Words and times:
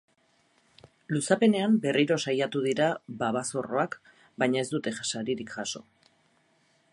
Luzapenean 1.15 1.75
berriro 1.83 2.17
saiatu 2.25 2.63
dira 2.69 2.87
babazorroak, 3.19 3.99
baina 4.45 4.65
ez 4.67 4.71
dute 4.73 4.95
saririk 5.13 5.55
jaso. 5.59 5.85